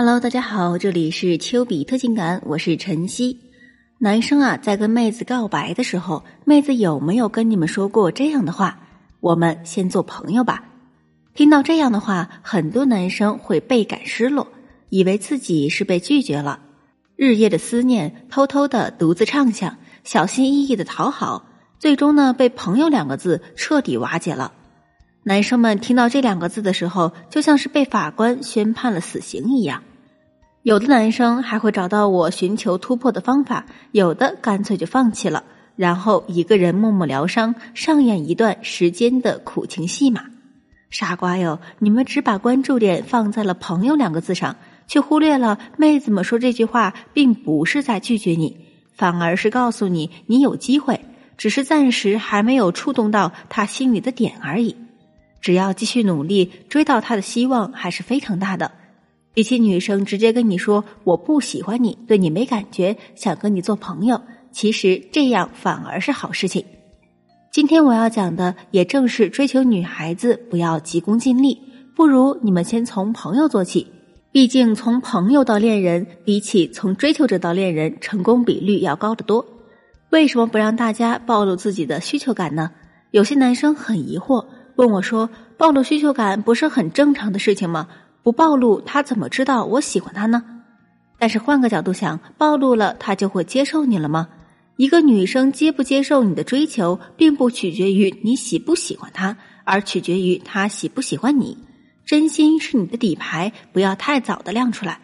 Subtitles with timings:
[0.00, 3.40] Hello，大家好，这里是丘比特情感，我是晨曦。
[3.98, 8.78] 男生啊，在跟妹子告白的时候，妹子有没有跟你们说过这样的话？
[9.18, 10.62] 我们先做朋友吧。
[11.34, 14.46] 听到这样的话，很多男生会倍感失落，
[14.88, 16.60] 以为自己是被拒绝了。
[17.16, 21.46] 日夜的思念，偷偷的独自畅想，小心翼翼的讨好，
[21.80, 24.52] 最终呢，被“朋友”两个字彻底瓦解了。
[25.24, 29.82] 男生们听到这两个字的时候，就像是被法官宣判了死刑一样。
[30.62, 35.44] 有的男生还会找到我寻求突破的方法，有的干脆就放弃了，
[35.76, 40.24] 然后一个人默默疗伤，上演一段时间的苦情戏码。
[40.90, 48.56] 傻瓜哟，你们只把关注点放在了“朋友”两个字上，却忽略了妹子们说这句话并不是在拒绝你，
[48.94, 51.00] 反而是告诉你你有机会，
[51.36, 54.76] 只是暂时还没有触动到他心里的点而已。
[55.40, 58.72] 只要继续努力，追到他的希望还是非常大的。
[59.38, 66.64] 比起女生直接跟你说我不喜欢你，对你没感觉，想跟你做朋友，其实这样反而是好事情。
[67.52, 71.56] 今天我要讲的也正是追求女孩子不要急功近利，
[71.94, 73.86] 不如你们先从朋友做起。
[74.32, 79.46] 毕竟从朋友到恋人，比起从追求者到恋人，成功比率要高得多。
[80.10, 82.72] 为什么不让大家暴露自己的需求感呢？
[83.12, 87.86] 有些男生很疑惑，问我说：“暴露需求感不是很正常的事情吗？”
[88.22, 90.42] 不暴露，他怎么知道我喜欢他呢？
[91.18, 94.28] 但是换个角度想，暴露了，他就会接受你了吗？
[94.76, 101.58] 一个女生接不接受你的追求，并不取决于你喜不喜欢她，而取决于她喜不喜欢你。
[102.06, 105.00] 真心是你的底牌，不要太早的亮出来。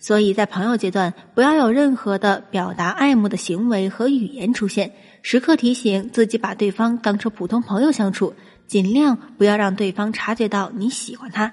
[0.00, 8.34] 所以在朋友阶段，不要有任何的表达爱慕的行为和语言出现，时刻提醒自己把对方当成普通朋友相处，
[8.66, 11.52] 尽量不要让对方察觉到你喜欢他。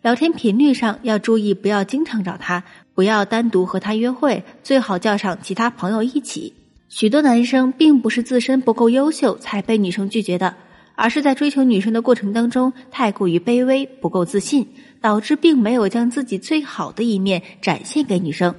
[0.00, 2.62] 聊天频率上要注意，不要经常找他，
[2.94, 6.54] 不要单独和他约会，最好叫上其他朋友一起。
[6.88, 10.54] 许多男生并不是自身不够优秀才被女生拒绝的，
[10.94, 14.68] 而是在追求女生的过程当中太过于卑微，不够自信，
[15.00, 18.54] 导致并没有将自己最好的一面展现给女生。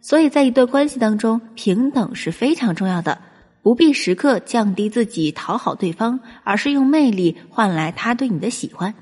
[0.00, 3.18] 所以在一段关系当中，平等是非常重要的，
[3.60, 8.94] 不必时刻降低自己讨好对方，而是用魅力换来他对你的喜欢。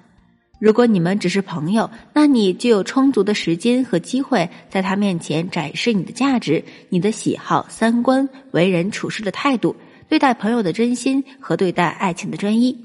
[0.59, 9.77] 如果你们只是朋友，那你就有充足的时间和机会在他面前展示你的价值、你的喜好、三观、为人处事的态度、
[10.09, 12.77] 对待朋友的真心和对待爱情的专一。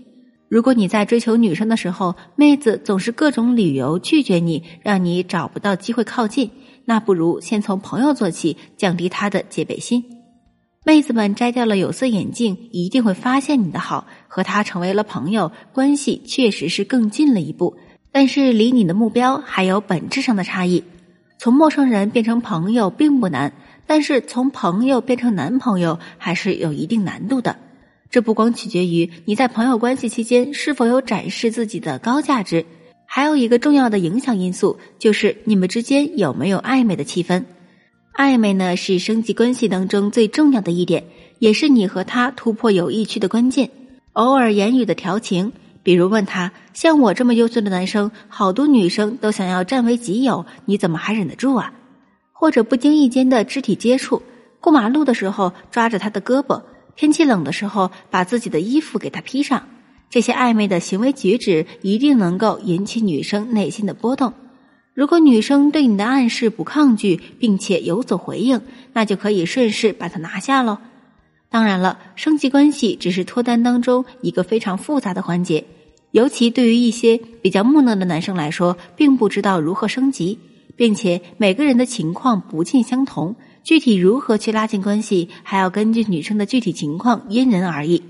[0.49, 6.51] 如果你在追求女生的时候，妹子总是各种理由拒绝你，让你找不到机会靠近，
[6.85, 10.12] 那不如先从朋友做起，降低她的戒备心。
[10.85, 14.05] 妹子们摘掉了有色眼镜，一定会发现你的好。
[14.27, 17.77] 和他成为了朋友，关系确实是更近了一步，
[18.11, 20.83] 但是离你的目标还有本质上的差异。
[21.37, 23.53] 从陌生人变成朋友并不难，
[23.87, 27.55] 但是从朋友变成男朋友还是有一定难度的。
[28.09, 32.65] 这不光取决于你在朋友关系期间是否有展示自己的高价值，
[33.05, 37.45] 还有一个重要的影响因素就是你们之间有没有暧昧的气氛。
[38.15, 41.05] 暧昧呢，是升级关系当中最重要的一点，
[41.39, 43.71] 也是你和他突破友谊区的关键。
[44.13, 45.51] 偶尔言语的调情，
[45.81, 51.73] 比如问他：“像我这么优秀的男生，好多女生都想要占为己有，你怎么还忍得住啊？”
[52.31, 54.21] 或者不经意间的肢体接触，
[54.59, 56.61] 过马路的时候抓着他的胳膊，
[56.95, 59.67] 天气冷的时候把自己的衣服给他披上，
[60.11, 64.33] 这些暧昧的行为举止一定能够引起女生内心的波动。
[64.93, 68.61] 如果女生对你的暗示不抗拒，并且有所回应，
[68.93, 70.77] 那就可以顺势把她拿下喽。
[71.49, 75.65] 当然了，升级关系只是脱单当中一个非常复杂的环节，
[76.11, 80.37] 尤其对于一些比较木讷的男生来说，并不知道如何升级，
[80.75, 88.03] 并且每个人的情况不尽相同，具体如何去拉近关系，还要根据女生的具体情况因人而异。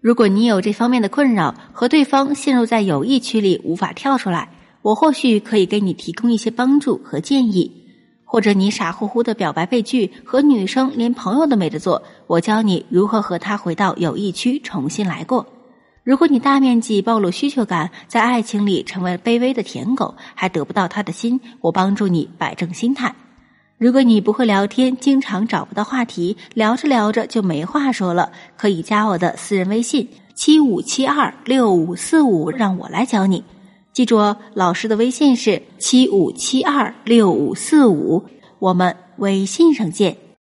[0.00, 4.50] 如果你有这方面的困扰，和对方陷入在友谊区里无法跳出来。
[4.82, 7.70] 我或许可以给你提供一些帮助和建议，
[8.24, 15.46] 或者你傻乎乎的表白被拒，和女生连朋友都没得做，我教你如何和她回到友谊区重新来过。
[16.04, 23.14] 如果你大面积暴露需求感，在爱情里成为卑微的舔狗，还得不到他的心，我帮助你摆正心态。
[23.76, 33.44] 如果你不会聊天，经常找不到话题，聊着聊着就没话说了，可以加我的私人微信七五七二六五四五，让我来教你。
[33.98, 38.22] 记住哦，老师的微信是七五七二六五四五，
[38.60, 40.27] 我们微信上见。